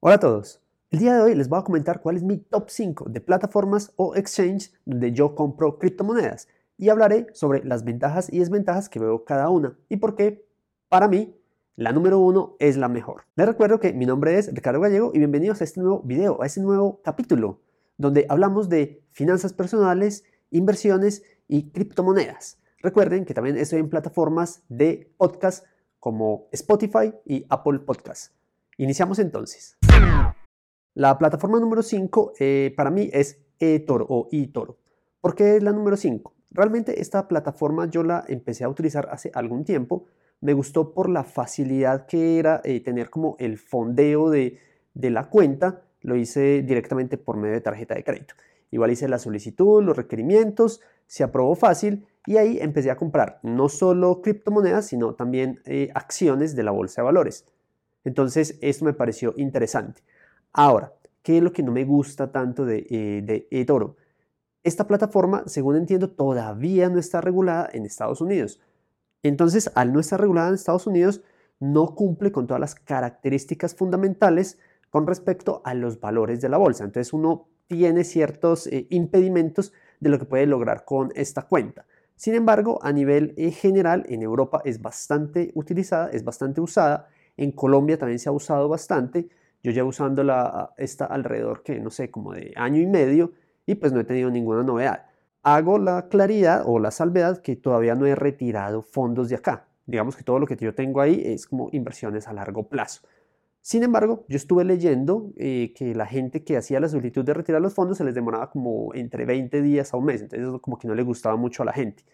Hola 0.00 0.14
a 0.14 0.20
todos. 0.20 0.62
El 0.92 1.00
día 1.00 1.16
de 1.16 1.22
hoy 1.22 1.34
les 1.34 1.48
voy 1.48 1.58
a 1.58 1.64
comentar 1.64 2.00
cuál 2.00 2.16
es 2.16 2.22
mi 2.22 2.36
top 2.36 2.70
5 2.70 3.06
de 3.08 3.20
plataformas 3.20 3.92
o 3.96 4.14
exchange 4.14 4.72
donde 4.84 5.10
yo 5.10 5.34
compro 5.34 5.76
criptomonedas 5.80 6.46
y 6.76 6.88
hablaré 6.88 7.26
sobre 7.32 7.64
las 7.64 7.82
ventajas 7.82 8.32
y 8.32 8.38
desventajas 8.38 8.88
que 8.88 9.00
veo 9.00 9.24
cada 9.24 9.50
una 9.50 9.76
y 9.88 9.96
por 9.96 10.14
qué, 10.14 10.46
para 10.88 11.08
mí, 11.08 11.34
la 11.74 11.90
número 11.90 12.20
uno 12.20 12.54
es 12.60 12.76
la 12.76 12.86
mejor. 12.86 13.24
Les 13.34 13.44
recuerdo 13.44 13.80
que 13.80 13.92
mi 13.92 14.06
nombre 14.06 14.38
es 14.38 14.54
Ricardo 14.54 14.78
Gallego 14.78 15.10
y 15.12 15.18
bienvenidos 15.18 15.60
a 15.62 15.64
este 15.64 15.80
nuevo 15.80 16.00
video, 16.04 16.40
a 16.42 16.46
este 16.46 16.60
nuevo 16.60 17.00
capítulo 17.02 17.60
donde 17.96 18.24
hablamos 18.28 18.68
de 18.68 19.02
finanzas 19.10 19.52
personales, 19.52 20.22
inversiones 20.52 21.24
y 21.48 21.70
criptomonedas. 21.70 22.60
Recuerden 22.82 23.24
que 23.24 23.34
también 23.34 23.56
estoy 23.56 23.80
en 23.80 23.90
plataformas 23.90 24.62
de 24.68 25.12
podcast 25.16 25.66
como 25.98 26.46
Spotify 26.52 27.12
y 27.24 27.46
Apple 27.48 27.80
Podcasts. 27.80 28.32
Iniciamos 28.76 29.18
entonces. 29.18 29.77
La 30.98 31.16
plataforma 31.16 31.60
número 31.60 31.84
5 31.84 32.32
eh, 32.40 32.74
para 32.76 32.90
mí 32.90 33.08
es 33.12 33.38
eToro 33.60 34.04
o 34.08 34.28
eToro. 34.32 34.78
¿Por 35.20 35.36
qué 35.36 35.54
es 35.54 35.62
la 35.62 35.70
número 35.70 35.96
5? 35.96 36.34
Realmente 36.50 37.00
esta 37.00 37.28
plataforma 37.28 37.88
yo 37.88 38.02
la 38.02 38.24
empecé 38.26 38.64
a 38.64 38.68
utilizar 38.68 39.08
hace 39.12 39.30
algún 39.32 39.64
tiempo. 39.64 40.06
Me 40.40 40.54
gustó 40.54 40.92
por 40.94 41.08
la 41.08 41.22
facilidad 41.22 42.06
que 42.06 42.40
era 42.40 42.60
eh, 42.64 42.80
tener 42.80 43.10
como 43.10 43.36
el 43.38 43.58
fondeo 43.58 44.28
de, 44.28 44.58
de 44.94 45.10
la 45.10 45.28
cuenta. 45.28 45.84
Lo 46.00 46.16
hice 46.16 46.62
directamente 46.62 47.16
por 47.16 47.36
medio 47.36 47.54
de 47.54 47.60
tarjeta 47.60 47.94
de 47.94 48.02
crédito. 48.02 48.34
Igual 48.72 48.90
hice 48.90 49.06
la 49.06 49.20
solicitud, 49.20 49.80
los 49.84 49.96
requerimientos, 49.96 50.80
se 51.06 51.22
aprobó 51.22 51.54
fácil 51.54 52.08
y 52.26 52.38
ahí 52.38 52.58
empecé 52.60 52.90
a 52.90 52.96
comprar 52.96 53.38
no 53.44 53.68
solo 53.68 54.20
criptomonedas, 54.20 54.86
sino 54.86 55.14
también 55.14 55.60
eh, 55.64 55.90
acciones 55.94 56.56
de 56.56 56.64
la 56.64 56.72
bolsa 56.72 57.02
de 57.02 57.06
valores. 57.06 57.46
Entonces, 58.02 58.58
esto 58.62 58.84
me 58.84 58.94
pareció 58.94 59.32
interesante. 59.36 60.02
Ahora, 60.52 60.92
¿qué 61.22 61.38
es 61.38 61.42
lo 61.42 61.52
que 61.52 61.62
no 61.62 61.72
me 61.72 61.84
gusta 61.84 62.32
tanto 62.32 62.64
de, 62.64 62.86
eh, 62.90 63.46
eToro? 63.50 63.96
Esta 64.64 64.86
plataforma, 64.86 65.44
según 65.46 65.76
entiendo, 65.76 66.10
todavía 66.10 66.88
no 66.88 66.98
está 66.98 67.20
regulada 67.20 67.68
en 67.72 67.86
Estados 67.86 68.20
Unidos. 68.20 68.60
Entonces, 69.22 69.70
al 69.74 69.92
no 69.92 70.00
estar 70.00 70.20
regulada 70.20 70.48
en 70.48 70.54
Estados 70.54 70.86
Unidos, 70.86 71.22
no 71.60 71.94
cumple 71.94 72.32
con 72.32 72.46
todas 72.46 72.60
las 72.60 72.74
características 72.74 73.74
fundamentales 73.74 74.58
con 74.90 75.06
respecto 75.06 75.62
a 75.64 75.74
los 75.74 76.00
valores 76.00 76.40
de 76.40 76.48
la 76.48 76.58
bolsa. 76.58 76.84
Entonces, 76.84 77.12
uno 77.12 77.48
tiene 77.66 78.04
ciertos 78.04 78.66
eh, 78.66 78.86
impedimentos 78.90 79.72
de 80.00 80.10
lo 80.10 80.18
que 80.18 80.24
puede 80.24 80.46
lograr 80.46 80.84
con 80.84 81.12
esta 81.14 81.42
cuenta. 81.42 81.86
Sin 82.16 82.34
embargo, 82.34 82.78
a 82.82 82.92
nivel 82.92 83.34
eh, 83.36 83.50
general, 83.50 84.04
en 84.08 84.22
Europa 84.22 84.60
es 84.64 84.80
bastante 84.82 85.52
utilizada, 85.54 86.10
es 86.10 86.24
bastante 86.24 86.60
usada 86.60 87.08
en 87.38 87.52
Colombia 87.52 87.96
también 87.96 88.18
se 88.18 88.28
ha 88.28 88.32
usado 88.32 88.68
bastante. 88.68 89.28
Yo 89.62 89.72
llevo 89.72 89.88
usándola 89.88 90.72
esta 90.76 91.06
alrededor 91.06 91.62
que 91.62 91.80
no 91.80 91.90
sé, 91.90 92.10
como 92.10 92.32
de 92.32 92.52
año 92.56 92.80
y 92.80 92.86
medio 92.86 93.32
y 93.66 93.74
pues 93.74 93.92
no 93.92 94.00
he 94.00 94.04
tenido 94.04 94.30
ninguna 94.30 94.62
novedad. 94.62 95.06
Hago 95.42 95.78
la 95.78 96.08
claridad 96.08 96.62
o 96.66 96.78
la 96.78 96.90
salvedad 96.90 97.38
que 97.42 97.56
todavía 97.56 97.94
no 97.94 98.06
he 98.06 98.14
retirado 98.14 98.82
fondos 98.82 99.28
de 99.28 99.36
acá. 99.36 99.66
Digamos 99.86 100.16
que 100.16 100.22
todo 100.22 100.38
lo 100.38 100.46
que 100.46 100.56
yo 100.56 100.74
tengo 100.74 101.00
ahí 101.00 101.22
es 101.24 101.46
como 101.46 101.68
inversiones 101.72 102.28
a 102.28 102.32
largo 102.32 102.68
plazo. 102.68 103.02
Sin 103.60 103.82
embargo, 103.82 104.24
yo 104.28 104.36
estuve 104.36 104.64
leyendo 104.64 105.32
eh, 105.36 105.74
que 105.76 105.94
la 105.94 106.06
gente 106.06 106.44
que 106.44 106.56
hacía 106.56 106.80
la 106.80 106.88
solicitud 106.88 107.24
de 107.24 107.34
retirar 107.34 107.60
los 107.60 107.74
fondos 107.74 107.98
se 107.98 108.04
les 108.04 108.14
demoraba 108.14 108.50
como 108.50 108.94
entre 108.94 109.26
20 109.26 109.60
días 109.62 109.92
a 109.92 109.96
un 109.96 110.06
mes, 110.06 110.22
entonces 110.22 110.48
como 110.62 110.78
que 110.78 110.88
no 110.88 110.94
le 110.94 111.02
gustaba 111.02 111.36
mucho 111.36 111.62
a 111.62 111.66
la 111.66 111.72
gente. 111.72 112.04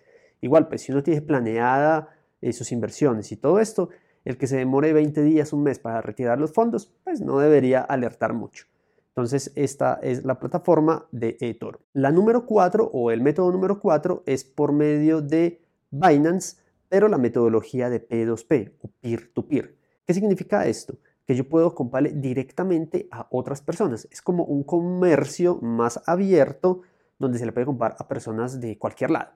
Igual, 0.40 0.68
pues 0.68 0.82
si 0.82 0.92
uno 0.92 1.02
tiene 1.02 1.22
planeada 1.22 2.08
eh, 2.40 2.52
sus 2.52 2.72
inversiones 2.72 3.30
y 3.30 3.36
todo 3.36 3.60
esto, 3.60 3.90
el 4.24 4.38
que 4.38 4.46
se 4.46 4.56
demore 4.56 4.92
20 4.92 5.22
días, 5.22 5.52
un 5.52 5.62
mes 5.62 5.78
para 5.78 6.00
retirar 6.00 6.38
los 6.38 6.52
fondos, 6.52 6.92
pues 7.04 7.20
no 7.20 7.38
debería 7.38 7.80
alertar 7.80 8.32
mucho. 8.32 8.66
Entonces, 9.08 9.52
esta 9.54 10.00
es 10.02 10.24
la 10.24 10.40
plataforma 10.40 11.06
de 11.12 11.36
eToro. 11.40 11.80
La 11.92 12.10
número 12.10 12.46
4 12.46 12.90
o 12.92 13.10
el 13.12 13.20
método 13.20 13.52
número 13.52 13.78
4 13.78 14.24
es 14.26 14.44
por 14.44 14.72
medio 14.72 15.20
de 15.20 15.60
Binance, 15.90 16.56
pero 16.88 17.06
la 17.06 17.18
metodología 17.18 17.90
de 17.90 18.06
P2P 18.08 18.72
o 18.82 18.90
peer-to-peer. 19.00 19.76
¿Qué 20.04 20.14
significa 20.14 20.66
esto? 20.66 20.98
Que 21.26 21.36
yo 21.36 21.48
puedo 21.48 21.74
comprarle 21.74 22.10
directamente 22.10 23.06
a 23.12 23.28
otras 23.30 23.62
personas. 23.62 24.08
Es 24.10 24.20
como 24.20 24.44
un 24.44 24.64
comercio 24.64 25.58
más 25.62 26.02
abierto 26.06 26.80
donde 27.18 27.38
se 27.38 27.46
le 27.46 27.52
puede 27.52 27.66
comprar 27.66 27.94
a 27.98 28.08
personas 28.08 28.60
de 28.60 28.78
cualquier 28.78 29.12
lado. 29.12 29.30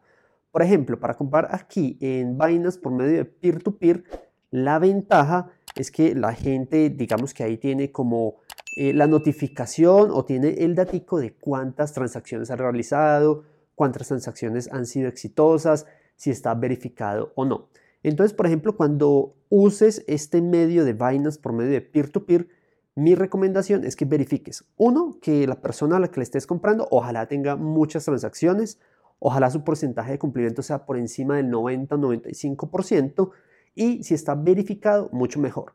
Por 0.50 0.62
ejemplo, 0.62 0.98
para 0.98 1.14
comprar 1.14 1.48
aquí 1.52 1.96
en 2.00 2.36
Binance 2.36 2.80
por 2.80 2.92
medio 2.92 3.18
de 3.18 3.24
peer-to-peer, 3.24 4.02
la 4.50 4.78
ventaja 4.78 5.50
es 5.74 5.90
que 5.90 6.14
la 6.14 6.34
gente, 6.34 6.90
digamos 6.90 7.34
que 7.34 7.44
ahí 7.44 7.56
tiene 7.56 7.92
como 7.92 8.36
eh, 8.76 8.92
la 8.92 9.06
notificación 9.06 10.10
o 10.12 10.24
tiene 10.24 10.50
el 10.58 10.74
datico 10.74 11.18
de 11.18 11.34
cuántas 11.34 11.92
transacciones 11.92 12.50
ha 12.50 12.56
realizado, 12.56 13.44
cuántas 13.74 14.08
transacciones 14.08 14.72
han 14.72 14.86
sido 14.86 15.08
exitosas, 15.08 15.86
si 16.16 16.30
está 16.30 16.54
verificado 16.54 17.32
o 17.36 17.44
no. 17.44 17.68
Entonces, 18.02 18.34
por 18.34 18.46
ejemplo, 18.46 18.76
cuando 18.76 19.34
uses 19.48 20.04
este 20.06 20.40
medio 20.42 20.84
de 20.84 20.92
Binance 20.92 21.40
por 21.40 21.52
medio 21.52 21.72
de 21.72 21.80
peer-to-peer, 21.80 22.48
mi 22.94 23.14
recomendación 23.14 23.84
es 23.84 23.94
que 23.94 24.04
verifiques, 24.04 24.64
uno, 24.76 25.18
que 25.22 25.46
la 25.46 25.60
persona 25.60 25.96
a 25.96 26.00
la 26.00 26.08
que 26.08 26.18
le 26.18 26.24
estés 26.24 26.46
comprando 26.46 26.88
ojalá 26.90 27.26
tenga 27.26 27.54
muchas 27.54 28.04
transacciones, 28.04 28.80
ojalá 29.20 29.50
su 29.50 29.62
porcentaje 29.62 30.12
de 30.12 30.18
cumplimiento 30.18 30.62
sea 30.62 30.84
por 30.84 30.98
encima 30.98 31.36
del 31.36 31.50
90-95%, 31.50 33.30
y 33.78 34.02
si 34.02 34.14
está 34.14 34.34
verificado, 34.34 35.08
mucho 35.12 35.38
mejor. 35.38 35.74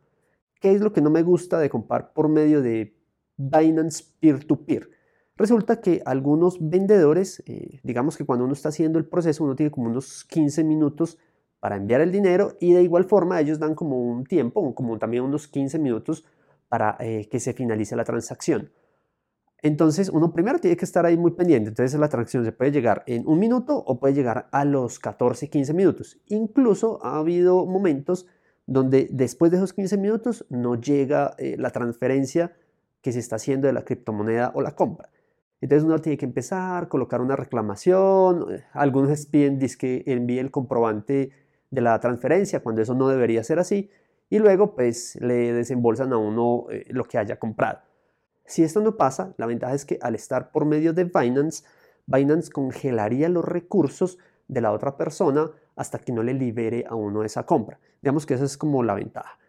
¿Qué 0.59 0.73
es 0.73 0.81
lo 0.81 0.91
que 0.91 1.01
no 1.01 1.09
me 1.09 1.23
gusta 1.23 1.57
de 1.59 1.69
comprar 1.69 2.13
por 2.13 2.27
medio 2.27 2.61
de 2.61 2.95
Binance 3.37 4.03
Peer-to-Peer? 4.19 4.89
Resulta 5.37 5.79
que 5.79 6.01
algunos 6.05 6.57
vendedores, 6.59 7.41
eh, 7.47 7.79
digamos 7.81 8.17
que 8.17 8.25
cuando 8.25 8.43
uno 8.45 8.53
está 8.53 8.69
haciendo 8.69 8.99
el 8.99 9.05
proceso, 9.05 9.45
uno 9.45 9.55
tiene 9.55 9.71
como 9.71 9.89
unos 9.89 10.25
15 10.25 10.63
minutos 10.65 11.17
para 11.59 11.77
enviar 11.77 12.01
el 12.01 12.11
dinero 12.11 12.57
y 12.59 12.73
de 12.73 12.83
igual 12.83 13.05
forma 13.05 13.39
ellos 13.39 13.57
dan 13.57 13.73
como 13.73 13.97
un 13.97 14.25
tiempo, 14.25 14.75
como 14.75 14.99
también 14.99 15.23
unos 15.23 15.47
15 15.47 15.79
minutos 15.79 16.25
para 16.67 16.97
eh, 16.99 17.29
que 17.31 17.39
se 17.39 17.53
finalice 17.53 17.95
la 17.95 18.03
transacción. 18.03 18.69
Entonces, 19.63 20.09
uno 20.09 20.33
primero 20.33 20.59
tiene 20.59 20.75
que 20.75 20.83
estar 20.83 21.05
ahí 21.05 21.17
muy 21.17 21.31
pendiente. 21.31 21.69
Entonces, 21.69 21.97
la 21.97 22.09
transacción 22.09 22.43
se 22.43 22.51
puede 22.51 22.71
llegar 22.71 23.03
en 23.07 23.25
un 23.25 23.39
minuto 23.39 23.77
o 23.77 23.97
puede 23.97 24.13
llegar 24.13 24.49
a 24.51 24.65
los 24.65 24.99
14, 24.99 25.49
15 25.49 25.73
minutos. 25.73 26.19
Incluso 26.27 26.99
ha 27.03 27.17
habido 27.17 27.65
momentos 27.65 28.27
donde 28.65 29.07
después 29.09 29.51
de 29.51 29.57
esos 29.57 29.71
15 29.71 29.97
minutos 29.97 30.45
no 30.49 30.75
llega 30.75 31.33
eh, 31.37 31.55
la 31.57 31.69
transferencia 31.69 32.55
que 33.01 33.13
se 33.13 33.19
está 33.19 33.37
haciendo 33.37 33.67
de 33.67 33.73
la 33.73 33.83
criptomoneda 33.83 34.51
o 34.53 34.61
la 34.61 34.75
compra. 34.75 35.09
Entonces 35.61 35.85
uno 35.85 35.99
tiene 35.99 36.17
que 36.17 36.25
empezar, 36.25 36.89
colocar 36.89 37.21
una 37.21 37.37
reclamación, 37.37 38.45
algunos 38.73 39.25
piden 39.27 39.59
que 39.79 40.03
envíe 40.07 40.39
el 40.39 40.51
comprobante 40.51 41.31
de 41.71 41.81
la 41.81 41.97
transferencia 42.01 42.61
cuando 42.61 42.81
eso 42.81 42.95
no 42.95 43.07
debería 43.07 43.43
ser 43.45 43.59
así 43.59 43.89
y 44.29 44.39
luego 44.39 44.75
pues 44.75 45.17
le 45.21 45.53
desembolsan 45.53 46.11
a 46.11 46.17
uno 46.17 46.65
eh, 46.69 46.85
lo 46.89 47.05
que 47.05 47.17
haya 47.17 47.37
comprado. 47.37 47.79
Si 48.45 48.63
esto 48.63 48.81
no 48.81 48.97
pasa, 48.97 49.33
la 49.37 49.45
ventaja 49.45 49.73
es 49.73 49.85
que 49.85 49.97
al 50.01 50.15
estar 50.15 50.51
por 50.51 50.65
medio 50.65 50.93
de 50.93 51.05
Binance, 51.05 51.63
Binance 52.05 52.51
congelaría 52.51 53.29
los 53.29 53.45
recursos 53.45 54.17
de 54.47 54.61
la 54.61 54.71
otra 54.71 54.97
persona 54.97 55.49
hasta 55.75 55.99
que 55.99 56.11
no 56.11 56.23
le 56.23 56.33
libere 56.33 56.85
a 56.87 56.95
uno 56.95 57.23
esa 57.23 57.45
compra. 57.45 57.79
Digamos 58.01 58.25
que 58.25 58.33
esa 58.33 58.45
es 58.45 58.57
como 58.57 58.83
la 58.83 58.93
ventaja. 58.95 59.39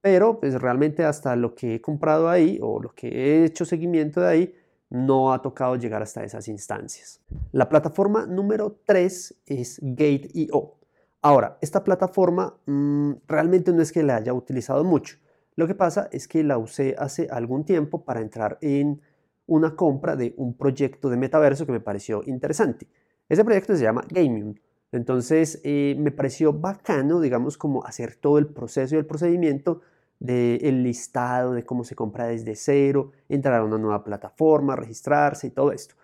Pero 0.00 0.38
pues 0.40 0.60
realmente 0.60 1.04
hasta 1.04 1.36
lo 1.36 1.54
que 1.54 1.76
he 1.76 1.80
comprado 1.80 2.28
ahí 2.28 2.58
o 2.60 2.80
lo 2.80 2.94
que 2.94 3.08
he 3.08 3.44
hecho 3.44 3.64
seguimiento 3.64 4.20
de 4.20 4.28
ahí, 4.28 4.54
no 4.90 5.32
ha 5.32 5.40
tocado 5.40 5.76
llegar 5.76 6.02
hasta 6.02 6.22
esas 6.22 6.48
instancias. 6.48 7.20
La 7.52 7.68
plataforma 7.68 8.26
número 8.26 8.76
3 8.84 9.42
es 9.46 9.78
Gate.io. 9.80 10.74
Ahora, 11.22 11.56
esta 11.62 11.82
plataforma 11.82 12.58
mm, 12.66 13.12
realmente 13.26 13.72
no 13.72 13.80
es 13.80 13.90
que 13.90 14.02
la 14.02 14.16
haya 14.16 14.34
utilizado 14.34 14.84
mucho. 14.84 15.16
Lo 15.56 15.66
que 15.66 15.74
pasa 15.74 16.08
es 16.12 16.28
que 16.28 16.42
la 16.42 16.58
usé 16.58 16.94
hace 16.98 17.28
algún 17.30 17.64
tiempo 17.64 18.04
para 18.04 18.20
entrar 18.20 18.58
en 18.60 19.00
una 19.46 19.76
compra 19.76 20.16
de 20.16 20.34
un 20.36 20.56
proyecto 20.56 21.10
de 21.10 21.16
metaverso 21.16 21.66
que 21.66 21.72
me 21.72 21.80
pareció 21.80 22.22
interesante. 22.26 22.88
Ese 23.28 23.44
proyecto 23.44 23.76
se 23.76 23.82
llama 23.82 24.04
Gaming. 24.08 24.60
Entonces 24.92 25.60
eh, 25.64 25.94
me 25.98 26.10
pareció 26.10 26.52
bacano, 26.52 27.20
digamos, 27.20 27.56
como 27.56 27.84
hacer 27.84 28.16
todo 28.16 28.38
el 28.38 28.46
proceso 28.46 28.94
y 28.94 28.98
el 28.98 29.06
procedimiento 29.06 29.80
del 30.18 30.84
listado 30.84 31.52
de 31.52 31.64
cómo 31.64 31.82
se 31.82 31.96
compra 31.96 32.28
desde 32.28 32.54
cero, 32.54 33.10
entrar 33.28 33.60
a 33.60 33.64
una 33.64 33.76
nueva 33.76 34.04
plataforma, 34.04 34.76
registrarse 34.76 35.48
y 35.48 35.50
todo 35.50 35.72
esto. 35.72 35.96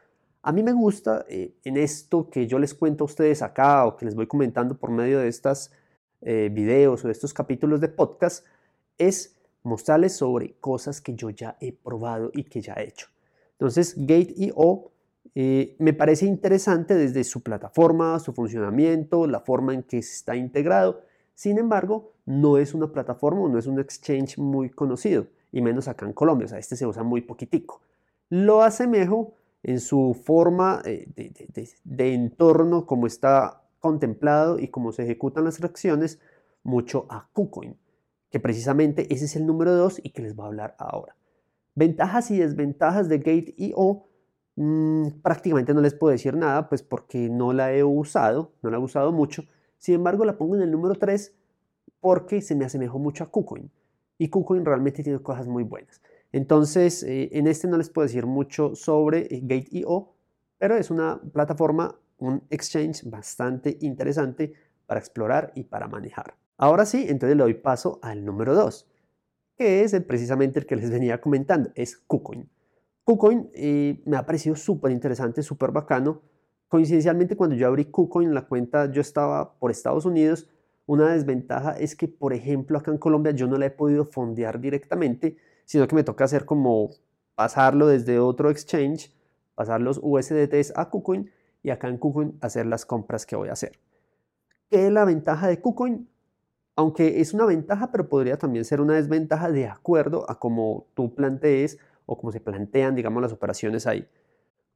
A 0.42 0.50
mí 0.50 0.62
me 0.62 0.72
gusta 0.72 1.24
eh, 1.28 1.54
en 1.64 1.76
esto 1.76 2.28
que 2.28 2.46
yo 2.46 2.58
les 2.58 2.74
cuento 2.74 3.04
a 3.04 3.06
ustedes 3.06 3.42
acá 3.42 3.86
o 3.86 3.96
que 3.96 4.06
les 4.06 4.14
voy 4.14 4.26
comentando 4.26 4.76
por 4.76 4.90
medio 4.90 5.20
de 5.20 5.28
estos 5.28 5.70
eh, 6.20 6.48
videos 6.52 7.04
o 7.04 7.08
de 7.08 7.12
estos 7.12 7.32
capítulos 7.32 7.80
de 7.80 7.88
podcast, 7.88 8.44
es 8.96 9.37
mostrarles 9.62 10.14
sobre 10.14 10.54
cosas 10.60 11.00
que 11.00 11.14
yo 11.14 11.30
ya 11.30 11.56
he 11.60 11.72
probado 11.72 12.30
y 12.32 12.44
que 12.44 12.60
ya 12.60 12.74
he 12.74 12.88
hecho. 12.88 13.08
Entonces, 13.52 13.94
Gate.io 13.96 14.92
eh, 15.34 15.76
me 15.78 15.92
parece 15.92 16.26
interesante 16.26 16.94
desde 16.94 17.22
su 17.24 17.42
plataforma, 17.42 18.18
su 18.18 18.32
funcionamiento, 18.32 19.26
la 19.26 19.40
forma 19.40 19.74
en 19.74 19.82
que 19.82 19.98
está 19.98 20.36
integrado. 20.36 21.02
Sin 21.34 21.58
embargo, 21.58 22.12
no 22.26 22.58
es 22.58 22.74
una 22.74 22.90
plataforma, 22.90 23.48
no 23.48 23.58
es 23.58 23.66
un 23.66 23.78
exchange 23.78 24.38
muy 24.38 24.70
conocido. 24.70 25.26
y 25.50 25.62
menos 25.62 25.88
acá 25.88 26.04
en 26.04 26.12
Colombia, 26.12 26.44
o 26.44 26.48
sea, 26.48 26.58
este 26.58 26.76
se 26.76 26.86
usa 26.86 27.02
muy 27.02 27.22
poquitico. 27.22 27.80
Lo 28.28 28.62
asemejo 28.62 29.34
en 29.62 29.80
su 29.80 30.14
forma 30.24 30.82
eh, 30.84 31.08
de, 31.84 32.14
entorno, 32.14 32.84
como 32.86 33.06
está 33.06 33.62
contemplado 33.80 34.58
y 34.58 34.68
cómo 34.68 34.92
se 34.92 35.04
ejecutan 35.04 35.44
las 35.44 35.60
reacciones, 35.60 36.20
mucho 36.62 37.06
a 37.08 37.28
KuCoin, 37.32 37.76
que 38.30 38.40
precisamente 38.40 39.12
ese 39.12 39.24
es 39.26 39.36
el 39.36 39.46
número 39.46 39.74
2 39.74 40.00
y 40.02 40.10
que 40.10 40.22
les 40.22 40.34
voy 40.34 40.44
a 40.44 40.48
hablar 40.48 40.76
ahora. 40.78 41.16
Ventajas 41.74 42.30
y 42.30 42.38
desventajas 42.38 43.08
de 43.08 43.18
Gate.io, 43.18 44.04
mmm, 44.56 45.08
prácticamente 45.22 45.72
no 45.74 45.80
les 45.80 45.94
puedo 45.94 46.10
decir 46.10 46.36
nada, 46.36 46.68
pues 46.68 46.82
porque 46.82 47.28
no 47.28 47.52
la 47.52 47.72
he 47.72 47.84
usado, 47.84 48.52
no 48.62 48.70
la 48.70 48.78
he 48.78 48.80
usado 48.80 49.12
mucho. 49.12 49.44
Sin 49.78 49.94
embargo, 49.94 50.24
la 50.24 50.36
pongo 50.36 50.56
en 50.56 50.62
el 50.62 50.70
número 50.70 50.94
3 50.96 51.34
porque 52.00 52.42
se 52.42 52.54
me 52.54 52.64
asemejó 52.64 52.98
mucho 52.98 53.24
a 53.24 53.30
KuCoin. 53.30 53.70
Y 54.18 54.28
KuCoin 54.28 54.64
realmente 54.64 55.02
tiene 55.02 55.20
cosas 55.20 55.46
muy 55.46 55.62
buenas. 55.62 56.02
Entonces, 56.32 57.02
eh, 57.04 57.30
en 57.32 57.46
este 57.46 57.68
no 57.68 57.78
les 57.78 57.88
puedo 57.88 58.06
decir 58.06 58.26
mucho 58.26 58.74
sobre 58.74 59.20
eh, 59.34 59.40
Gate.io, 59.42 60.12
pero 60.58 60.76
es 60.76 60.90
una 60.90 61.20
plataforma, 61.32 61.96
un 62.18 62.42
exchange 62.50 63.08
bastante 63.08 63.78
interesante 63.80 64.52
para 64.86 65.00
explorar 65.00 65.52
y 65.54 65.64
para 65.64 65.86
manejar. 65.86 66.34
Ahora 66.58 66.84
sí, 66.84 67.06
entonces 67.08 67.36
le 67.36 67.44
doy 67.44 67.54
paso 67.54 68.00
al 68.02 68.24
número 68.24 68.52
2, 68.52 68.90
que 69.56 69.84
es 69.84 69.98
precisamente 70.02 70.58
el 70.58 70.66
que 70.66 70.74
les 70.74 70.90
venía 70.90 71.20
comentando, 71.20 71.70
es 71.76 71.96
KuCoin. 71.96 72.50
KuCoin 73.04 73.48
eh, 73.54 74.02
me 74.04 74.16
ha 74.16 74.26
parecido 74.26 74.56
súper 74.56 74.90
interesante, 74.90 75.42
súper 75.42 75.70
bacano. 75.70 76.20
Coincidencialmente, 76.66 77.36
cuando 77.36 77.56
yo 77.56 77.68
abrí 77.68 77.86
KuCoin, 77.86 78.34
la 78.34 78.46
cuenta 78.46 78.90
yo 78.90 79.00
estaba 79.00 79.54
por 79.54 79.70
Estados 79.70 80.04
Unidos. 80.04 80.50
Una 80.84 81.12
desventaja 81.12 81.72
es 81.72 81.94
que, 81.96 82.08
por 82.08 82.34
ejemplo, 82.34 82.76
acá 82.76 82.90
en 82.90 82.98
Colombia 82.98 83.32
yo 83.32 83.46
no 83.46 83.56
la 83.56 83.66
he 83.66 83.70
podido 83.70 84.04
fondear 84.04 84.60
directamente, 84.60 85.38
sino 85.64 85.86
que 85.88 85.94
me 85.94 86.04
toca 86.04 86.24
hacer 86.24 86.44
como 86.44 86.90
pasarlo 87.34 87.86
desde 87.86 88.18
otro 88.18 88.50
exchange, 88.50 89.14
pasar 89.54 89.80
los 89.80 90.00
USDTs 90.02 90.72
a 90.76 90.90
KuCoin 90.90 91.30
y 91.62 91.70
acá 91.70 91.88
en 91.88 91.98
KuCoin 91.98 92.36
hacer 92.40 92.66
las 92.66 92.84
compras 92.84 93.24
que 93.24 93.36
voy 93.36 93.48
a 93.48 93.52
hacer. 93.52 93.78
¿Qué 94.68 94.86
es 94.86 94.92
la 94.92 95.04
ventaja 95.04 95.46
de 95.46 95.60
KuCoin? 95.60 96.08
Aunque 96.78 97.20
es 97.20 97.34
una 97.34 97.44
ventaja, 97.44 97.90
pero 97.90 98.08
podría 98.08 98.38
también 98.38 98.64
ser 98.64 98.80
una 98.80 98.94
desventaja 98.94 99.50
de 99.50 99.66
acuerdo 99.66 100.30
a 100.30 100.38
cómo 100.38 100.86
tú 100.94 101.12
plantees 101.12 101.76
o 102.06 102.16
cómo 102.16 102.30
se 102.30 102.38
plantean, 102.38 102.94
digamos, 102.94 103.20
las 103.20 103.32
operaciones 103.32 103.84
ahí. 103.88 104.06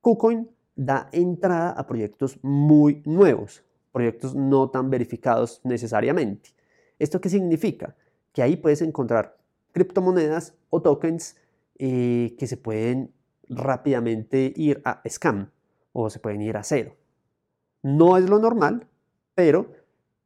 KuCoin 0.01 0.51
da 0.75 1.09
entrada 1.13 1.71
a 1.71 1.87
proyectos 1.87 2.41
muy 2.43 3.05
nuevos, 3.07 3.63
proyectos 3.93 4.35
no 4.35 4.69
tan 4.69 4.91
verificados 4.91 5.61
necesariamente. 5.63 6.51
¿Esto 6.99 7.21
qué 7.21 7.29
significa? 7.29 7.95
Que 8.33 8.43
ahí 8.43 8.57
puedes 8.57 8.83
encontrar 8.83 9.39
criptomonedas 9.71 10.57
o 10.71 10.83
tokens 10.83 11.37
eh, 11.79 12.35
que 12.37 12.49
se 12.49 12.57
pueden 12.57 13.13
rápidamente 13.49 14.53
ir 14.57 14.83
a 14.85 15.03
scam 15.09 15.53
o 15.93 16.11
se 16.11 16.19
pueden 16.19 16.43
ir 16.43 16.57
a 16.57 16.65
cero. 16.65 16.97
No 17.81 18.17
es 18.17 18.29
lo 18.29 18.41
normal, 18.41 18.89
pero 19.37 19.71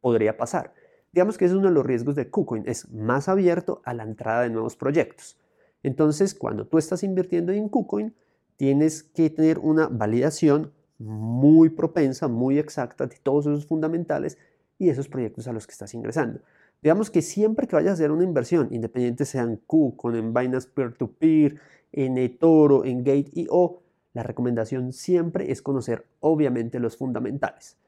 podría 0.00 0.38
pasar. 0.38 0.72
Digamos 1.16 1.38
que 1.38 1.46
es 1.46 1.52
uno 1.52 1.68
de 1.68 1.72
los 1.72 1.86
riesgos 1.86 2.14
de 2.14 2.28
KuCoin, 2.28 2.64
es 2.66 2.92
más 2.92 3.30
abierto 3.30 3.80
a 3.86 3.94
la 3.94 4.02
entrada 4.02 4.42
de 4.42 4.50
nuevos 4.50 4.76
proyectos. 4.76 5.38
Entonces, 5.82 6.34
cuando 6.34 6.66
tú 6.66 6.76
estás 6.76 7.02
invirtiendo 7.02 7.52
en 7.52 7.70
KuCoin, 7.70 8.14
tienes 8.58 9.02
que 9.02 9.30
tener 9.30 9.58
una 9.58 9.88
validación 9.88 10.74
muy 10.98 11.70
propensa, 11.70 12.28
muy 12.28 12.58
exacta 12.58 13.06
de 13.06 13.16
todos 13.16 13.46
esos 13.46 13.64
fundamentales 13.64 14.36
y 14.78 14.90
esos 14.90 15.08
proyectos 15.08 15.48
a 15.48 15.54
los 15.54 15.66
que 15.66 15.72
estás 15.72 15.94
ingresando. 15.94 16.40
Digamos 16.82 17.10
que 17.10 17.22
siempre 17.22 17.66
que 17.66 17.76
vayas 17.76 17.92
a 17.92 17.94
hacer 17.94 18.10
una 18.10 18.24
inversión, 18.24 18.68
independiente 18.70 19.24
sea 19.24 19.44
en 19.44 19.56
KuCoin, 19.56 20.16
en 20.16 20.34
Binance 20.34 20.68
Peer-to-Peer, 20.68 21.58
en 21.92 22.18
eToro, 22.18 22.84
en 22.84 23.02
Gate.io, 23.02 23.80
la 24.12 24.22
recomendación 24.22 24.92
siempre 24.92 25.50
es 25.50 25.62
conocer 25.62 26.04
obviamente 26.20 26.78
los 26.78 26.98
fundamentales. 26.98 27.78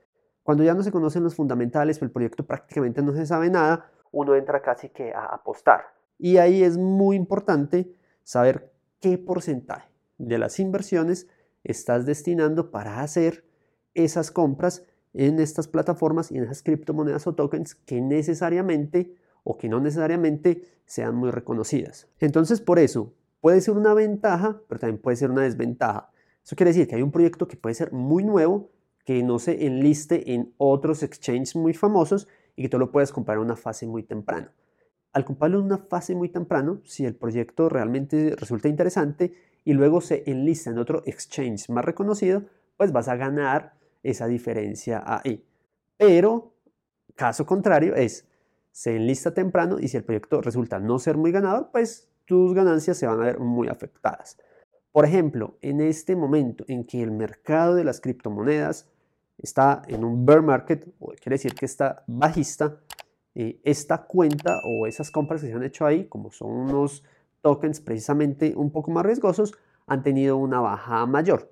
Cuando 0.49 0.65
ya 0.65 0.73
no 0.73 0.83
se 0.83 0.91
conocen 0.91 1.25
los 1.25 1.35
fundamentales, 1.35 2.01
el 2.01 2.11
proyecto 2.11 2.47
prácticamente 2.47 3.03
no 3.03 3.13
se 3.13 3.27
sabe 3.27 3.51
nada, 3.51 3.93
uno 4.13 4.35
entra 4.35 4.63
casi 4.63 4.89
que 4.89 5.13
a 5.13 5.27
apostar. 5.27 5.83
Y 6.17 6.39
ahí 6.39 6.63
es 6.63 6.79
muy 6.79 7.17
importante 7.17 7.95
saber 8.23 8.73
qué 8.99 9.19
porcentaje 9.19 9.91
de 10.17 10.39
las 10.39 10.59
inversiones 10.59 11.29
estás 11.65 12.07
destinando 12.07 12.71
para 12.71 13.03
hacer 13.03 13.45
esas 13.93 14.31
compras 14.31 14.87
en 15.13 15.39
estas 15.39 15.69
plataformas 15.69 16.33
y 16.33 16.39
en 16.39 16.45
esas 16.45 16.63
criptomonedas 16.63 17.27
o 17.27 17.35
tokens 17.35 17.75
que 17.75 18.01
necesariamente 18.01 19.15
o 19.45 19.59
que 19.59 19.69
no 19.69 19.81
necesariamente 19.81 20.63
sean 20.87 21.15
muy 21.15 21.31
reconocidas. 21.31 22.09
Entonces, 22.21 22.63
por 22.63 22.79
eso, 22.79 23.13
puede 23.43 23.61
ser 23.61 23.77
una 23.77 23.93
ventaja, 23.93 24.63
pero 24.67 24.81
también 24.81 25.03
puede 25.03 25.19
ser 25.19 25.31
una 25.31 25.43
desventaja. 25.43 26.11
Eso 26.43 26.57
quiere 26.57 26.71
decir 26.71 26.89
que 26.89 26.95
hay 26.95 27.03
un 27.03 27.13
proyecto 27.13 27.47
que 27.47 27.59
puede 27.59 27.75
ser 27.75 27.93
muy 27.93 28.25
nuevo, 28.25 28.71
que 29.09 29.23
no 29.23 29.39
se 29.39 29.65
enliste 29.65 30.35
en 30.35 30.53
otros 30.59 31.03
exchanges 31.03 31.57
muy 31.57 31.73
famosos 31.73 32.29
y 32.57 32.61
que 32.61 32.69
tú 32.69 32.79
lo 32.79 32.93
puedes 32.93 33.11
comprar 33.11 33.39
en 33.39 33.45
una 33.45 33.57
fase 33.57 33.87
muy 33.87 34.03
temprana. 34.03 34.53
Al 35.15 35.25
comprarlo 35.25 35.61
en 35.61 35.65
una 35.65 35.79
fase 35.79 36.15
muy 36.15 36.29
temprano, 36.29 36.83
si 36.85 37.07
el 37.07 37.15
proyecto 37.15 37.71
realmente 37.71 38.37
resulta 38.37 38.69
interesante 38.69 39.33
y 39.65 39.73
luego 39.73 40.03
se 40.03 40.31
enlista 40.31 40.69
en 40.69 40.77
otro 40.77 41.03
exchange 41.07 41.71
más 41.71 41.87
reconocido, 41.87 42.43
pues 42.77 42.93
vas 42.93 43.09
a 43.09 43.17
ganar 43.17 43.79
esa 44.03 44.27
diferencia 44.27 45.03
ahí. 45.07 45.43
Pero, 45.97 46.53
caso 47.15 47.47
contrario, 47.47 47.95
es 47.95 48.29
se 48.73 48.95
enlista 48.95 49.33
temprano 49.33 49.79
y 49.81 49.89
si 49.89 49.97
el 49.97 50.05
proyecto 50.05 50.43
resulta 50.43 50.81
no 50.81 50.99
ser 50.99 51.17
muy 51.17 51.33
ganador, 51.33 51.71
pues 51.73 52.11
tus 52.27 52.53
ganancias 52.53 52.99
se 52.99 53.07
van 53.07 53.23
a 53.23 53.25
ver 53.25 53.39
muy 53.39 53.69
afectadas. 53.69 54.37
Por 54.93 55.07
ejemplo, 55.07 55.57
en 55.63 55.81
este 55.81 56.15
momento 56.15 56.67
en 56.69 56.85
que 56.85 57.03
el 57.03 57.11
mercado 57.11 57.75
de 57.75 57.85
las 57.85 58.03
criptomonedas 58.03 58.91
está 59.39 59.83
en 59.89 60.05
un 60.05 60.27
bear 60.27 60.43
market, 60.43 60.87
quiere 61.21 61.35
decir 61.35 61.55
que 61.55 61.67
está 61.67 62.05
bajista, 62.07 62.81
eh, 63.35 63.61
esta 63.63 64.05
cuenta 64.05 64.61
o 64.65 64.87
esas 64.87 65.11
compras 65.11 65.41
que 65.41 65.49
se 65.49 65.53
han 65.53 65.63
hecho 65.63 65.87
ahí, 65.87 66.07
como 66.07 66.31
son 66.33 66.51
unos 66.51 67.05
tokens 67.41 67.81
precisamente 67.81 68.55
un 68.57 68.71
poco 68.71 68.91
más 68.91 69.07
riesgosos, 69.07 69.55
han 69.87 70.03
tenido 70.03 70.37
una 70.37 70.61
baja 70.61 71.07
mayor. 71.07 71.51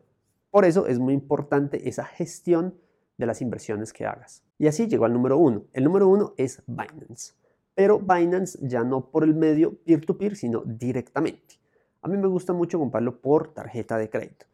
Por 0.51 0.65
eso 0.65 0.87
es 0.87 0.99
muy 0.99 1.15
importante 1.15 1.89
esa 1.89 2.05
gestión 2.05 2.75
de 3.19 3.27
las 3.27 3.41
inversiones 3.41 3.93
que 3.93 4.07
hagas. 4.07 4.43
Y 4.59 4.67
así 4.67 4.87
llegó 4.87 5.05
al 5.05 5.13
número 5.13 5.39
uno. 5.39 5.65
El 5.73 5.85
número 5.85 6.09
uno 6.09 6.35
es 6.37 6.63
Binance. 6.67 7.35
Pero 7.75 7.99
Binance 7.99 8.59
ya 8.63 8.83
no 8.83 9.11
por 9.11 9.25
el 9.25 9.35
medio 9.35 9.77
peer-to-peer, 9.85 10.35
sino 10.37 10.63
directamente. 10.65 11.57
A 12.03 12.09
mí 12.09 12.17
me 12.17 12.27
gusta 12.27 12.53
mucho 12.53 12.79
comprarlo 12.79 13.21
por 13.21 13.53
tarjeta 13.53 13.99
de 13.99 14.09
crédito. 14.09 14.47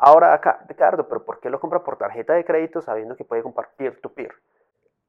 Ahora 0.00 0.32
acá, 0.32 0.64
Ricardo, 0.68 1.08
pero 1.08 1.24
¿por 1.24 1.40
qué 1.40 1.50
lo 1.50 1.58
compra 1.58 1.82
por 1.82 1.98
tarjeta 1.98 2.34
de 2.34 2.44
crédito 2.44 2.80
sabiendo 2.80 3.16
que 3.16 3.24
puede 3.24 3.42
comprar 3.42 3.70
peer-to-peer? 3.76 4.30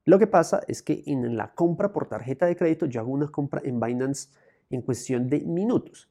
Lo 0.05 0.17
que 0.17 0.25
pasa 0.25 0.61
es 0.67 0.81
que 0.81 1.03
en 1.05 1.37
la 1.37 1.53
compra 1.53 1.93
por 1.93 2.07
tarjeta 2.07 2.47
de 2.47 2.55
crédito 2.55 2.87
yo 2.87 3.01
hago 3.01 3.11
una 3.11 3.27
compra 3.27 3.61
en 3.63 3.79
Binance 3.79 4.29
en 4.71 4.81
cuestión 4.81 5.29
de 5.29 5.41
minutos. 5.41 6.09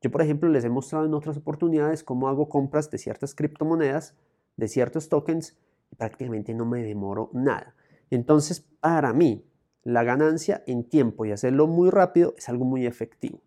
Yo, 0.00 0.12
por 0.12 0.22
ejemplo, 0.22 0.48
les 0.48 0.64
he 0.64 0.68
mostrado 0.68 1.06
en 1.06 1.14
otras 1.14 1.36
oportunidades 1.36 2.04
cómo 2.04 2.28
hago 2.28 2.48
compras 2.48 2.88
de 2.88 2.98
ciertas 2.98 3.34
criptomonedas, 3.34 4.16
de 4.56 4.68
ciertos 4.68 5.08
tokens, 5.08 5.58
y 5.90 5.96
prácticamente 5.96 6.54
no 6.54 6.64
me 6.66 6.84
demoro 6.84 7.30
nada. 7.32 7.74
Entonces, 8.10 8.60
para 8.60 9.12
mí, 9.12 9.44
la 9.82 10.04
ganancia 10.04 10.62
en 10.68 10.88
tiempo 10.88 11.24
y 11.24 11.32
hacerlo 11.32 11.66
muy 11.66 11.90
rápido 11.90 12.34
es 12.38 12.48
algo 12.48 12.64
muy 12.64 12.86
efectivo. 12.86 13.40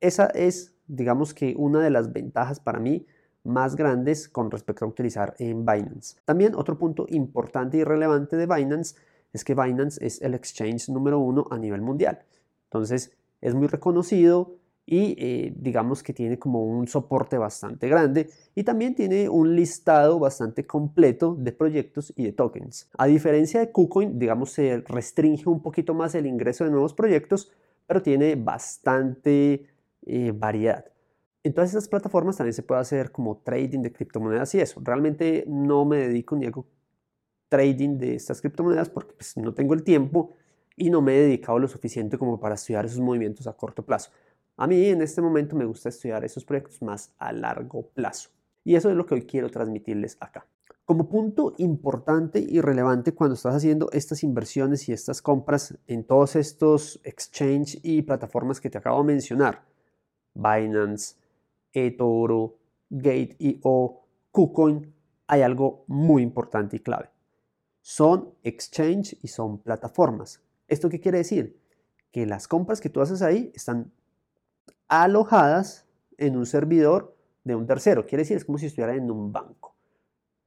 Esa 0.00 0.26
es, 0.26 0.76
digamos 0.86 1.34
que, 1.34 1.56
una 1.56 1.80
de 1.80 1.90
las 1.90 2.12
ventajas 2.12 2.60
para 2.60 2.78
mí 2.78 3.04
más 3.44 3.76
grandes 3.76 4.28
con 4.28 4.50
respecto 4.50 4.84
a 4.84 4.88
utilizar 4.88 5.34
en 5.38 5.64
Binance. 5.64 6.16
También 6.24 6.54
otro 6.54 6.78
punto 6.78 7.06
importante 7.08 7.78
y 7.78 7.84
relevante 7.84 8.36
de 8.36 8.46
Binance 8.46 8.96
es 9.32 9.44
que 9.44 9.54
Binance 9.54 10.04
es 10.04 10.20
el 10.22 10.34
exchange 10.34 10.88
número 10.88 11.18
uno 11.18 11.46
a 11.50 11.58
nivel 11.58 11.82
mundial. 11.82 12.18
Entonces, 12.64 13.12
es 13.40 13.54
muy 13.54 13.68
reconocido, 13.68 14.58
y 14.90 15.14
eh, 15.18 15.52
digamos 15.54 16.02
que 16.02 16.14
tiene 16.14 16.38
como 16.38 16.64
un 16.64 16.88
soporte 16.88 17.36
bastante 17.36 17.88
grande 17.88 18.30
y 18.54 18.64
también 18.64 18.94
tiene 18.94 19.28
un 19.28 19.54
listado 19.54 20.18
bastante 20.18 20.66
completo 20.66 21.36
de 21.38 21.52
proyectos 21.52 22.14
y 22.16 22.24
de 22.24 22.32
tokens. 22.32 22.88
A 22.96 23.04
diferencia 23.04 23.60
de 23.60 23.70
KuCoin, 23.70 24.18
digamos, 24.18 24.50
se 24.52 24.82
restringe 24.86 25.46
un 25.46 25.60
poquito 25.60 25.92
más 25.92 26.14
el 26.14 26.24
ingreso 26.24 26.64
de 26.64 26.70
nuevos 26.70 26.94
proyectos, 26.94 27.52
pero 27.86 28.00
tiene 28.00 28.34
bastante 28.34 29.66
eh, 30.06 30.32
variedad. 30.34 30.86
En 31.44 31.54
todas 31.54 31.70
estas 31.70 31.88
plataformas 31.88 32.36
también 32.36 32.54
se 32.54 32.62
puede 32.62 32.80
hacer 32.80 33.12
como 33.12 33.38
trading 33.38 33.80
de 33.80 33.92
criptomonedas 33.92 34.54
y 34.54 34.60
eso. 34.60 34.80
Realmente 34.82 35.44
no 35.46 35.84
me 35.84 35.98
dedico 35.98 36.36
ni 36.36 36.46
hago 36.46 36.66
trading 37.48 37.98
de 37.98 38.16
estas 38.16 38.40
criptomonedas 38.40 38.90
porque 38.90 39.14
pues, 39.14 39.36
no 39.36 39.54
tengo 39.54 39.74
el 39.74 39.82
tiempo 39.82 40.34
y 40.76 40.90
no 40.90 41.00
me 41.00 41.16
he 41.16 41.20
dedicado 41.22 41.58
lo 41.58 41.68
suficiente 41.68 42.18
como 42.18 42.38
para 42.38 42.54
estudiar 42.54 42.84
esos 42.84 43.00
movimientos 43.00 43.46
a 43.46 43.52
corto 43.52 43.84
plazo. 43.84 44.10
A 44.56 44.66
mí 44.66 44.86
en 44.86 45.02
este 45.02 45.22
momento 45.22 45.56
me 45.56 45.64
gusta 45.64 45.88
estudiar 45.88 46.24
esos 46.24 46.44
proyectos 46.44 46.82
más 46.82 47.14
a 47.18 47.32
largo 47.32 47.88
plazo. 47.90 48.30
Y 48.64 48.74
eso 48.74 48.90
es 48.90 48.96
lo 48.96 49.06
que 49.06 49.14
hoy 49.14 49.22
quiero 49.22 49.48
transmitirles 49.48 50.16
acá. 50.20 50.46
Como 50.84 51.08
punto 51.08 51.54
importante 51.58 52.38
y 52.40 52.60
relevante 52.60 53.14
cuando 53.14 53.34
estás 53.34 53.54
haciendo 53.54 53.90
estas 53.92 54.22
inversiones 54.24 54.88
y 54.88 54.92
estas 54.92 55.22
compras 55.22 55.78
en 55.86 56.04
todos 56.04 56.34
estos 56.34 57.00
exchange 57.04 57.78
y 57.82 58.02
plataformas 58.02 58.60
que 58.60 58.70
te 58.70 58.78
acabo 58.78 58.98
de 59.00 59.06
mencionar, 59.06 59.64
Binance, 60.34 61.16
eToro, 61.72 62.58
Gate.io, 62.90 64.00
KuCoin, 64.30 64.94
hay 65.26 65.42
algo 65.42 65.84
muy 65.86 66.22
importante 66.22 66.76
y 66.76 66.80
clave. 66.80 67.10
Son 67.80 68.34
exchange 68.42 69.18
y 69.22 69.28
son 69.28 69.58
plataformas. 69.58 70.42
¿Esto 70.68 70.88
qué 70.88 71.00
quiere 71.00 71.18
decir? 71.18 71.60
Que 72.10 72.26
las 72.26 72.48
compras 72.48 72.80
que 72.80 72.88
tú 72.88 73.00
haces 73.00 73.22
ahí 73.22 73.52
están 73.54 73.92
alojadas 74.88 75.86
en 76.16 76.36
un 76.36 76.46
servidor 76.46 77.16
de 77.44 77.54
un 77.54 77.66
tercero. 77.66 78.06
Quiere 78.06 78.22
decir, 78.22 78.36
es 78.36 78.44
como 78.44 78.58
si 78.58 78.66
estuviera 78.66 78.94
en 78.94 79.10
un 79.10 79.32
banco. 79.32 79.76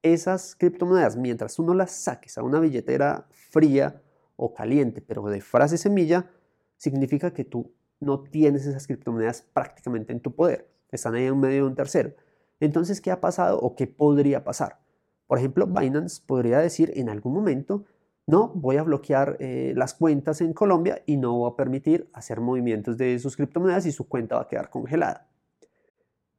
Esas 0.02 0.56
criptomonedas, 0.56 1.16
mientras 1.16 1.56
tú 1.56 1.64
no 1.64 1.74
las 1.76 1.92
saques 1.92 2.38
a 2.38 2.44
una 2.44 2.60
billetera 2.60 3.28
fría 3.30 4.02
o 4.36 4.54
caliente, 4.54 5.02
pero 5.02 5.24
de 5.28 5.42
frase 5.42 5.78
semilla, 5.78 6.30
significa 6.78 7.34
que 7.34 7.46
tú 7.46 7.72
no 8.00 8.24
tienes 8.24 8.66
esas 8.66 8.88
criptomonedas 8.88 9.44
prácticamente 9.44 10.12
en 10.12 10.20
tu 10.20 10.34
poder. 10.34 10.71
Están 10.92 11.16
ahí 11.16 11.26
en 11.26 11.40
medio 11.40 11.64
de 11.64 11.70
un 11.70 11.76
tercero. 11.76 12.14
Entonces, 12.60 13.02
¿qué 13.02 13.12
ha 13.12 13.22
pasado 13.22 13.60
o 13.60 13.76
qué 13.76 13.88
podría 13.88 14.44
pasar? 14.44 14.80
Por 15.28 15.38
ejemplo, 15.38 15.66
Binance 15.66 16.22
podría 16.26 16.60
decir 16.60 16.92
en 16.96 17.10
algún 17.10 17.34
momento, 17.34 17.86
no, 18.28 18.50
voy 18.54 18.78
a 18.78 18.84
bloquear 18.84 19.38
eh, 19.40 19.74
las 19.76 19.94
cuentas 19.94 20.42
en 20.42 20.54
Colombia 20.54 21.02
y 21.06 21.18
no 21.18 21.34
voy 21.34 21.52
a 21.52 21.56
permitir 21.56 22.10
hacer 22.14 22.40
movimientos 22.40 22.98
de 22.98 23.18
sus 23.20 23.36
criptomonedas 23.36 23.86
y 23.86 23.92
su 23.92 24.08
cuenta 24.08 24.36
va 24.36 24.44
a 24.44 24.48
quedar 24.48 24.70
congelada. 24.70 25.28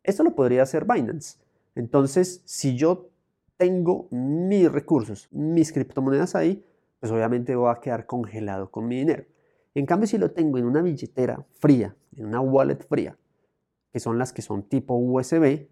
Esto 0.03 0.23
lo 0.23 0.35
podría 0.35 0.63
hacer 0.63 0.85
Binance. 0.85 1.39
Entonces, 1.75 2.43
si 2.45 2.77
yo 2.77 3.11
tengo 3.57 4.09
mis 4.11 4.71
recursos, 4.71 5.29
mis 5.31 5.73
criptomonedas 5.73 6.35
ahí, 6.35 6.65
pues 7.01 7.11
obviamente 7.13 7.57
voy 7.57 7.71
a 7.71 7.81
quedar 7.81 8.07
congelado 8.07 8.71
con 8.71 8.87
mi 8.87 8.97
dinero. 8.97 9.25
En 9.75 9.87
cambio, 9.87 10.07
si 10.07 10.19
lo 10.19 10.33
tengo 10.33 10.59
en 10.59 10.67
una 10.67 10.83
billetera 10.83 11.45
fría, 11.59 11.97
en 12.17 12.27
una 12.27 12.41
wallet 12.41 12.87
fría, 12.87 13.17
que 13.93 14.01
son 14.01 14.19
las 14.19 14.33
que 14.33 14.43
son 14.43 14.63
tipo 14.63 14.95
USB, 14.95 15.69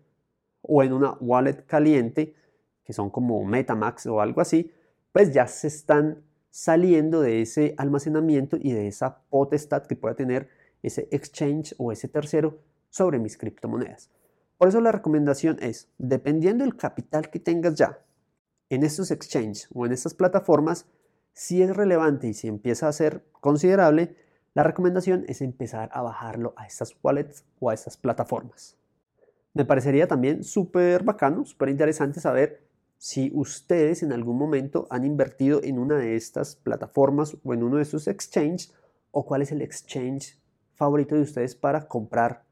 o 0.63 0.83
en 0.83 0.93
una 0.93 1.13
wallet 1.21 1.65
caliente, 1.67 2.35
que 2.85 2.93
son 2.93 3.11
como 3.11 3.45
Metamax 3.45 4.07
o 4.07 4.21
algo 4.21 4.41
así, 4.41 4.71
pues 5.13 5.33
ya 5.33 5.47
se 5.47 5.69
están 5.69 6.23
saliendo 6.51 7.21
de 7.21 7.41
ese 7.41 7.75
almacenamiento 7.79 8.57
y 8.61 8.73
de 8.73 8.89
esa 8.89 9.23
potestad 9.31 9.87
que 9.87 9.97
pueda 9.97 10.15
tener 10.15 10.49
ese 10.83 11.09
exchange 11.11 11.75
o 11.79 11.93
ese 11.93 12.09
tercero 12.09 12.59
sobre 12.91 13.19
mis 13.19 13.37
criptomonedas. 13.37 14.11
Por 14.59 14.69
eso 14.69 14.81
la 14.81 14.93
recomendación 14.93 15.57
es, 15.61 15.89
dependiendo 15.99 16.65
del 16.65 16.77
capital 16.77 17.31
que 17.31 17.39
tengas 17.39 17.75
ya 17.75 18.05
en 18.69 18.83
estos 18.83 19.11
exchanges 19.11 19.69
o 19.73 19.87
en 19.87 19.93
estas 19.93 20.15
plataformas, 20.15 20.87
si 21.33 21.63
es 21.63 21.75
relevante 21.75 22.29
y 22.29 22.35
si 22.35 22.49
empieza 22.49 22.89
a 22.89 22.93
ser 22.93 23.25
considerable, 23.41 24.17
la 24.53 24.65
recomendación 24.65 25.25
es 25.29 25.43
empezar 25.43 25.91
a 25.93 26.03
bajarlo 26.03 26.55
a 26.57 26.67
estas 26.67 26.97
wallets 27.03 27.45
o 27.61 27.71
a 27.71 27.75
estas 27.75 27.97
plataformas. 27.97 28.77
Me 29.55 29.65
parecería 29.65 30.09
también 30.09 30.43
súper 30.43 31.05
bacano, 31.05 31.45
súper 31.45 31.69
interesante 31.69 32.21
saber 32.21 32.63
si 32.99 33.31
ustedes 33.35 34.03
en 34.03 34.13
algún 34.13 34.39
momento 34.39 34.87
han 34.91 35.05
invertido 35.05 35.61
en 35.63 35.79
una 35.79 35.97
de 35.97 36.17
estas 36.17 36.57
plataformas 36.57 37.37
o 37.45 37.55
en 37.55 37.63
uno 37.63 37.77
de 37.77 37.83
estos 37.83 38.09
exchanges 38.09 38.75
o 39.11 39.25
cuál 39.25 39.43
es 39.43 39.53
el 39.53 39.63
exchange 39.63 40.39
favorito 40.75 41.15
de 41.15 41.23
ustedes 41.23 41.55
para 41.55 41.87
comprar 41.87 42.45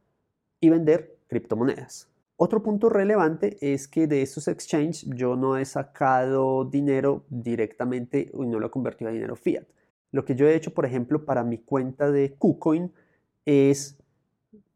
y 0.61 0.71
vender 0.71 1.19
criptomonedas. 1.29 2.09
Otro 2.37 2.63
punto 2.63 2.89
relevante 2.89 3.59
es 3.61 3.89
que 3.89 4.07
de 4.07 4.23
estos 4.23 4.47
exchanges 4.47 5.05
yo 5.09 5.35
no 5.35 5.57
he 5.59 5.65
sacado 5.65 6.65
dinero 6.65 7.25
directamente 7.29 8.31
y 8.33 8.47
no 8.47 8.61
lo 8.61 8.69
he 8.69 8.71
convertido 8.71 9.11
a 9.11 9.13
dinero 9.13 9.35
fiat. 9.35 9.67
Lo 10.11 10.25
que 10.25 10.35
yo 10.35 10.47
he 10.47 10.55
hecho, 10.55 10.73
por 10.73 10.87
ejemplo, 10.87 11.25
para 11.25 11.45
mi 11.45 11.59
cuenta 11.59 12.11
de 12.11 12.35
KuCoin 12.39 12.93
es 13.45 13.99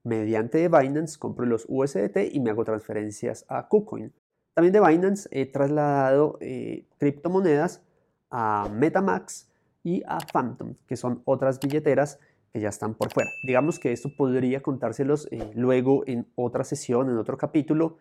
mediante 0.05 0.69
Binance 0.69 1.19
compro 1.19 1.47
los 1.47 1.65
USDT 1.69 2.33
y 2.33 2.41
me 2.41 2.51
hago 2.51 2.65
transferencias 2.65 3.45
a 3.49 3.69
KuCoin. 3.69 4.13
También 4.55 4.73
de 4.73 4.81
Binance 4.81 5.29
he 5.31 5.47
trasladado 5.47 6.39
eh, 6.41 6.87
criptomonedas 6.99 7.83
a 8.31 8.69
Metamax 8.73 9.49
y 9.83 10.03
a 10.07 10.19
Phantom, 10.33 10.75
que 10.87 10.97
son 10.97 11.23
otras 11.25 11.59
billeteras 11.61 12.19
que 12.53 12.61
ya 12.61 12.69
están 12.69 12.95
por 12.95 13.13
fuera. 13.13 13.31
Digamos 13.47 13.79
que 13.79 13.93
esto 13.93 14.11
podría 14.17 14.63
contárselos 14.63 15.27
eh, 15.31 15.51
luego 15.55 16.05
en 16.07 16.27
otra 16.35 16.65
sesión, 16.65 17.09
en 17.09 17.17
otro 17.17 17.39
capítulo, 17.39 17.97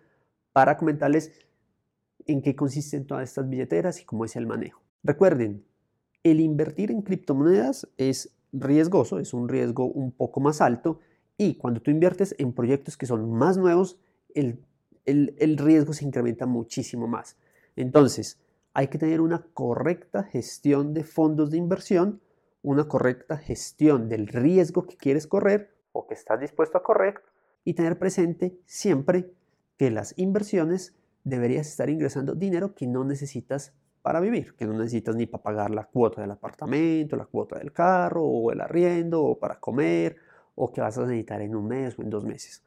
para 0.51 0.77
comentarles 0.77 1.31
en 2.25 2.41
qué 2.41 2.55
consisten 2.55 3.07
todas 3.07 3.29
estas 3.29 3.50
billeteras 3.50 4.01
y 4.01 4.05
cómo 4.05 4.25
es 4.25 4.35
el 4.35 4.45
manejo. 4.45 4.81
Recuerden, 5.03 5.65
el 6.23 6.39
invertir 6.39 6.91
en 6.91 7.01
criptomonedas 7.01 7.87
es 7.97 8.33
riesgoso, 8.53 9.19
es 9.19 9.33
un 9.33 9.49
riesgo 9.49 9.85
un 9.85 10.11
poco 10.11 10.39
más 10.39 10.61
alto 10.61 10.99
y 11.37 11.55
cuando 11.55 11.81
tú 11.81 11.91
inviertes 11.91 12.35
en 12.37 12.53
proyectos 12.53 12.97
que 12.97 13.05
son 13.05 13.31
más 13.31 13.57
nuevos, 13.57 13.97
el, 14.35 14.63
el 15.05 15.57
riesgo 15.57 15.93
se 15.93 16.05
incrementa 16.05 16.45
muchísimo 16.45 17.07
más. 17.07 17.37
Entonces, 17.75 18.39
hay 18.73 18.87
que 18.87 18.97
tener 18.97 19.21
una 19.21 19.43
correcta 19.53 20.23
gestión 20.23 20.93
de 20.93 21.03
fondos 21.03 21.51
de 21.51 21.57
inversión 21.57 22.21
una 22.63 22.87
correcta 22.87 23.37
gestión 23.37 24.07
del 24.09 24.27
riesgo 24.27 24.85
que 24.85 24.97
quieres 24.97 25.27
correr 25.27 25.73
o 25.91 26.07
que 26.07 26.13
estás 26.13 26.39
dispuesto 26.39 26.77
a 26.77 26.83
correr 26.83 27.21
y 27.63 27.73
tener 27.73 27.97
presente 27.97 28.59
siempre 28.65 29.31
que 29.77 29.91
las 29.91 30.17
inversiones 30.17 30.95
deberías 31.23 31.67
estar 31.67 31.89
ingresando 31.89 32.35
dinero 32.35 32.75
que 32.75 32.87
no 32.87 33.03
necesitas 33.03 33.73
para 34.01 34.20
vivir, 34.20 34.55
que 34.55 34.65
no 34.65 34.74
necesitas 34.74 35.15
ni 35.15 35.25
para 35.25 35.43
pagar 35.43 35.72
la 35.72 35.86
cuota 35.86 36.22
del 36.22 36.31
apartamento, 36.31 37.15
la 37.15 37.25
cuota 37.25 37.60
del 37.60 37.72
carro 37.72 38.24
o 38.24 38.51
el 38.51 38.62
arriendo 38.62 39.24
o 39.24 39.39
para 39.39 39.60
comer 39.60 40.17
o 40.55 40.72
que 40.72 40.81
vas 40.81 40.98
a 40.98 41.01
necesitar 41.01 41.41
en 41.41 41.55
un 41.55 41.67
mes 41.67 41.98
o 41.98 42.01
en 42.01 42.10
dos 42.10 42.24
meses. 42.25 42.63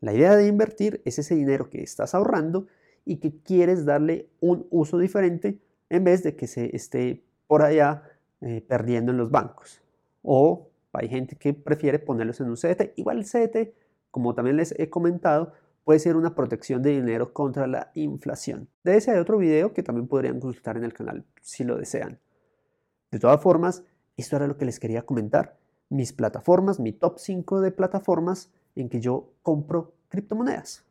La 0.00 0.14
idea 0.14 0.34
de 0.36 0.46
invertir 0.46 1.02
es 1.04 1.18
ese 1.18 1.34
dinero 1.34 1.68
que 1.68 1.82
estás 1.82 2.14
ahorrando 2.14 2.66
y 3.04 3.16
que 3.16 3.42
quieres 3.42 3.84
darle 3.84 4.28
un 4.40 4.66
uso 4.70 4.98
diferente 4.98 5.58
en 5.88 6.04
vez 6.04 6.22
de 6.22 6.36
que 6.36 6.46
se 6.46 6.74
esté 6.74 7.22
por 7.46 7.62
allá 7.62 8.02
eh, 8.40 8.64
perdiendo 8.66 9.12
en 9.12 9.18
los 9.18 9.30
bancos. 9.30 9.82
O 10.22 10.68
hay 10.92 11.08
gente 11.08 11.36
que 11.36 11.52
prefiere 11.52 11.98
ponerlos 11.98 12.40
en 12.40 12.48
un 12.48 12.56
CDT. 12.56 12.92
Igual 12.96 13.18
el 13.18 13.24
CDT, 13.24 13.74
como 14.10 14.34
también 14.34 14.56
les 14.56 14.74
he 14.78 14.88
comentado, 14.88 15.52
puede 15.90 15.98
ser 15.98 16.14
una 16.14 16.36
protección 16.36 16.82
de 16.82 16.90
dinero 16.90 17.32
contra 17.32 17.66
la 17.66 17.90
inflación. 17.96 18.68
De 18.84 18.96
ese 18.96 19.10
hay 19.10 19.18
otro 19.18 19.38
video 19.38 19.72
que 19.72 19.82
también 19.82 20.06
podrían 20.06 20.38
consultar 20.38 20.76
en 20.76 20.84
el 20.84 20.92
canal 20.92 21.24
si 21.42 21.64
lo 21.64 21.76
desean. 21.76 22.20
De 23.10 23.18
todas 23.18 23.42
formas, 23.42 23.82
esto 24.16 24.36
era 24.36 24.46
lo 24.46 24.56
que 24.56 24.66
les 24.66 24.78
quería 24.78 25.02
comentar. 25.02 25.58
Mis 25.88 26.12
plataformas, 26.12 26.78
mi 26.78 26.92
top 26.92 27.18
5 27.18 27.60
de 27.60 27.72
plataformas 27.72 28.52
en 28.76 28.88
que 28.88 29.00
yo 29.00 29.32
compro 29.42 29.94
criptomonedas. 30.10 30.84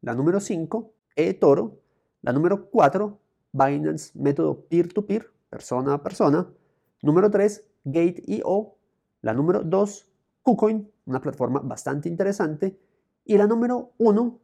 La 0.00 0.14
número 0.14 0.38
5, 0.38 0.92
eToro. 1.16 1.80
La 2.22 2.32
número 2.32 2.70
4, 2.70 3.18
Binance, 3.50 4.16
método 4.16 4.64
peer-to-peer, 4.66 5.26
persona 5.48 5.94
a 5.94 6.02
persona. 6.04 6.48
Número 7.02 7.32
3, 7.32 7.64
Gate.io. 7.82 8.76
La 9.22 9.34
número 9.34 9.64
2, 9.64 10.08
KuCoin, 10.44 10.88
una 11.06 11.20
plataforma 11.20 11.58
bastante 11.58 12.08
interesante. 12.08 12.78
Y 13.24 13.36
la 13.36 13.46
número 13.46 13.92
1, 13.98 14.38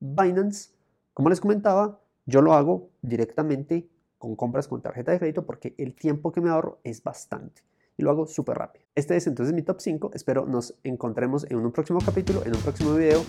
Binance. 0.00 0.70
Como 1.12 1.28
les 1.28 1.40
comentaba, 1.40 2.00
yo 2.26 2.42
lo 2.42 2.54
hago 2.54 2.90
directamente 3.02 3.88
con 4.18 4.36
compras 4.36 4.68
con 4.68 4.80
tarjeta 4.80 5.12
de 5.12 5.18
crédito 5.18 5.44
porque 5.44 5.74
el 5.78 5.94
tiempo 5.94 6.32
que 6.32 6.40
me 6.40 6.50
ahorro 6.50 6.80
es 6.82 7.02
bastante 7.02 7.62
y 7.96 8.02
lo 8.02 8.10
hago 8.10 8.26
súper 8.26 8.58
rápido. 8.58 8.84
Este 8.94 9.16
es 9.16 9.26
entonces 9.26 9.54
mi 9.54 9.62
top 9.62 9.80
5. 9.80 10.10
Espero 10.14 10.46
nos 10.46 10.74
encontremos 10.82 11.46
en 11.50 11.58
un 11.58 11.72
próximo 11.72 12.00
capítulo, 12.04 12.44
en 12.44 12.54
un 12.54 12.62
próximo 12.62 12.94
video. 12.94 13.22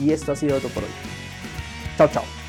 Y 0.00 0.12
esto 0.12 0.32
ha 0.32 0.36
sido 0.36 0.58
todo 0.58 0.70
por 0.72 0.84
hoy. 0.84 0.90
Chao, 1.96 2.08
chao. 2.08 2.41